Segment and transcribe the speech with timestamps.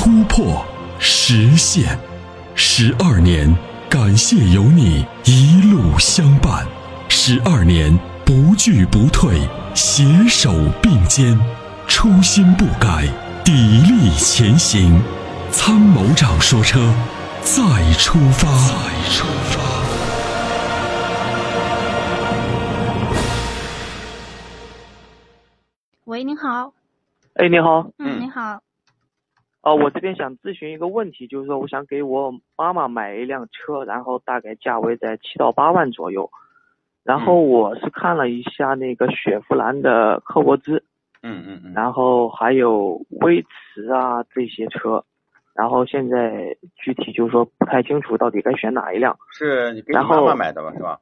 [0.00, 0.64] 突破、
[1.00, 1.98] 实现。
[2.54, 3.52] 十二年，
[3.90, 6.64] 感谢有你一路相伴。
[7.08, 9.40] 十二年，不惧不退，
[9.74, 11.36] 携手并肩，
[11.88, 13.08] 初心不改，
[13.44, 15.02] 砥砺前行。
[15.50, 16.78] 参谋长说：“车，
[17.42, 17.60] 再
[17.94, 19.58] 出发。”再出发。
[26.04, 26.72] 喂，您好。
[27.34, 27.90] 哎，你好。
[27.98, 28.60] 嗯，你好。
[29.62, 36.30] 哦，我这边想咨询一个问题，就是说，我想给我妈妈买一辆车，然后大概价位在七到八万左右。
[37.04, 40.84] 然后我是看了一下那个雪佛兰的科沃兹，
[41.22, 45.04] 嗯嗯嗯，然后还有威驰啊这些车，
[45.54, 49.18] 然后现在具体就是说不太清楚到底该选哪一辆。
[49.32, 51.00] 是你给你妈妈买的吧，是吧？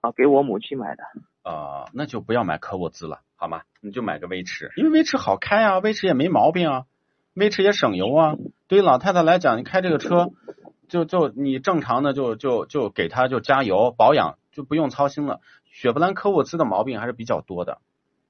[0.00, 1.04] 啊，给我母亲买的。
[1.42, 3.62] 啊、那就不要买科沃兹了，好吗？
[3.80, 6.84] 你就买个威驰，因为威驰好开啊，威驰也没毛病啊，
[7.36, 8.34] 威驰也省油啊。
[8.66, 10.30] 对于老太太来讲，你开这个车，
[10.88, 15.40] 就就你正常的就就就给她就加油保养，就不用操心了。
[15.64, 17.78] 雪佛兰科沃兹的毛病还是比较多的，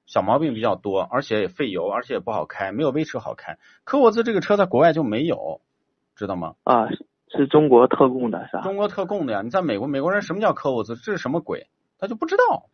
[0.05, 3.57] 小毛病比较多，而且也费油，而且也不好开，没有威驰好开。
[3.85, 5.61] 科沃兹这个车在国外就没有，
[6.15, 6.55] 知道吗？
[6.63, 6.89] 啊，
[7.29, 8.63] 是中国特供的是吧？
[8.63, 10.95] 中国特供的呀，你在美国，美国人什么叫科沃兹？
[10.95, 11.67] 这是什么鬼？
[11.97, 12.67] 他就不知道。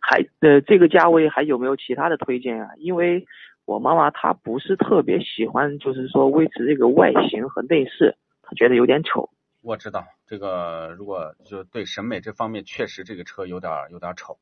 [0.00, 2.68] 还呃，这个价位还有没有其他的推荐啊？
[2.76, 3.26] 因为
[3.70, 9.30] 我妈妈她不是特别喜欢，就是说维持这个外形和内饰，她觉得有点丑。
[9.62, 14.38] 我知道这个，如果就对审美这方面，确实这个车有点有点丑。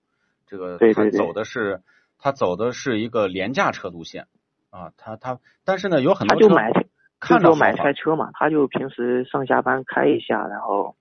[0.46, 1.82] 这个它对对对走的是
[2.18, 4.28] 它走的是一个廉价车路线
[4.70, 6.86] 啊，它它但是呢有很多车她就买，
[7.20, 10.96] 看着就买台车嘛，他就平时上下班开一下，然后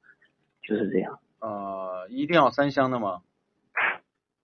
[0.68, 1.20] 就是这样。
[1.40, 3.22] 呃，一定要三厢的吗？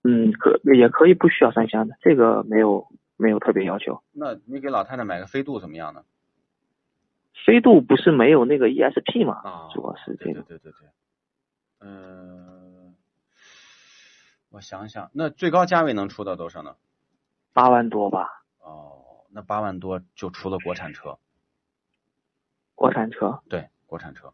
[0.06, 2.88] 嗯，可也可以不需要三厢的，这个没有
[3.24, 4.04] 没有特别要求。
[4.12, 6.04] 那你给老太太买个飞度怎么样呢？
[7.46, 9.42] 飞度不是没有那个 ESP 嘛？
[9.44, 10.88] 啊，主要是这个对对对对，
[11.80, 12.94] 嗯、
[14.50, 16.76] 我想想，那最高价位能出到多少呢？
[17.54, 21.18] 八万多吧，哦，那八万多就出了国产车，
[22.76, 23.42] 国产车。
[23.50, 24.34] 对，国产车。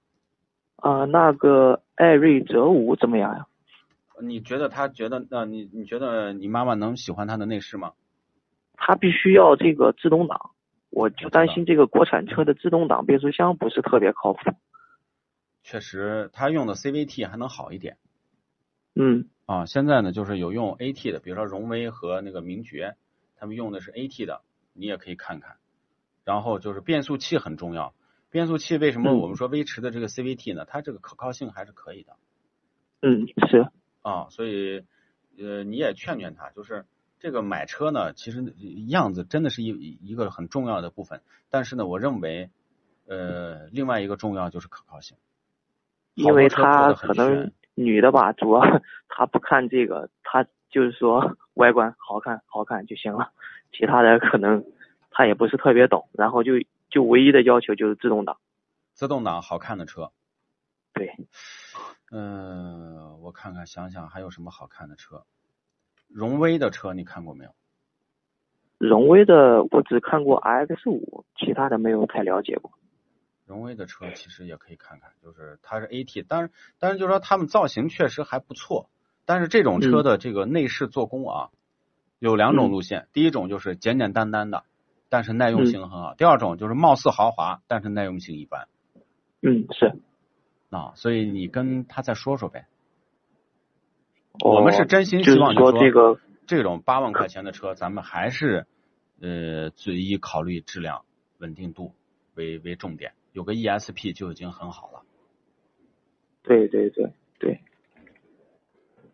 [0.76, 3.48] 啊、那个艾瑞泽五怎么样呀？
[4.22, 7.94] 你觉得他觉得那、你你觉得你妈妈能喜欢它的内饰吗？
[8.80, 10.52] 它必须要这个自动挡，
[10.90, 14.40] 我就担心这个国产车的自动挡变速箱不是特别靠谱。
[15.64, 17.98] 确实，他用的 CVT 还能好一点
[18.96, 19.66] 嗯啊。
[19.66, 22.96] 现在呢，就是有用 AT 的，比如说荣威和那个名爵，
[23.36, 24.42] 他们用的是 AT 的，
[24.74, 25.58] 你也可以看看。
[26.24, 27.94] 然后就是变速器很重要，
[28.32, 30.66] 变速器为什么嗯我们说威驰的这个 CVT 呢？
[30.66, 32.16] 它这个可靠性还是可以的
[33.02, 33.68] 嗯，是
[34.02, 34.86] 啊，所以
[35.38, 36.86] 呃你也劝劝他，就是
[37.19, 38.41] 这个买车呢，其实
[38.88, 42.50] 样子真的是一一个很重要的部分，但是呢，我认为
[43.07, 45.18] 呃另外一个重要就是可靠性。
[46.16, 48.62] 因为好多车做她得很可能女的吧，主要
[49.09, 53.31] 她不看这个，她就是说外观好看好看就行了，
[53.72, 54.66] 其他的可能
[55.12, 56.53] 她也不是特别懂，然后就
[56.90, 58.38] 就唯一的要求就是自动挡。
[58.94, 60.12] 自动挡好看的车，
[60.94, 61.16] 对，
[62.12, 65.25] 嗯、我看看想想还有什么好看的车。
[66.09, 67.52] 荣威的车你看过没有？
[68.78, 72.72] 荣威的我只看过 RX 五，其他的没有太了解过。
[73.46, 78.90] 荣威的车其实也可以看看，就是它是 AT，但是但是就是说他们造型确实还不错，
[79.25, 81.50] 但是这种车的这个内饰做工啊，
[82.19, 84.63] 有两种路线，第一种就是简简单单的，
[85.10, 88.69] 但是耐用性很好；第二种就是貌似豪华，但是耐用性一般
[89.42, 89.95] 嗯，是。
[90.69, 90.94] 啊。
[90.95, 92.66] 所以你跟他再说说呗。
[94.44, 98.66] 我们是真心希望就说这个这种八万块钱的车，咱们还是
[99.22, 101.04] 呃最以考虑质量
[101.40, 101.94] 稳定度
[102.36, 105.02] 为为重点，有个 ESP 就已经很好了。
[106.42, 107.60] 对对对对，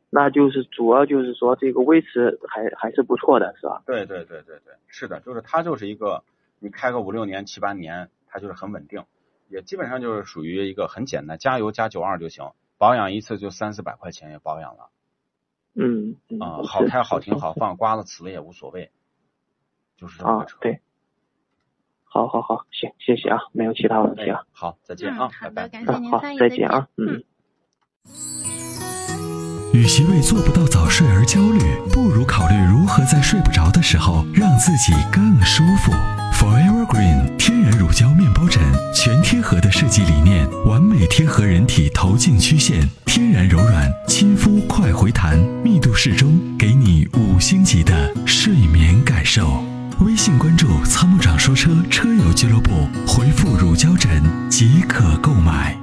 [0.09, 3.81] 那就是主要就是说这个威驰还还是不错的，是吧？
[3.85, 6.23] 对对对对对，是的，就是它就是一个
[6.59, 9.03] 你开个五六年、七八年，它就是很稳定，
[9.49, 14.89] 也基本上就是属于一个很简单，加油加九二就行，保养一次就三四百块钱也保养了
[15.75, 18.91] 嗯嗯啊、是好开好停好放，刮了呲了也无所谓，
[19.97, 20.79] 就是这么啊个车。，对。
[22.03, 24.43] 好好好，行，谢谢啊，没有其他问题啊。
[24.53, 25.67] 好，再见嗯，啊，好的，拜拜。
[25.67, 27.23] 感谢您好参与，再见啊，嗯。
[29.73, 31.59] 与其为做不到早睡而焦虑，
[31.91, 35.91] 不如考虑如何在睡不着的时候让自己更舒服。
[36.31, 38.61] Forever Green 天然乳胶面包枕，
[38.93, 43.91] 全贴合的设计理念，完美贴合人体头颈曲线，天然柔软，
[46.07, 49.65] 始终，给你五星级的睡眠感受。
[50.01, 55.75] 微信关注“参谋长说车”车友俱乐部，回复“乳胶枕”即可购买。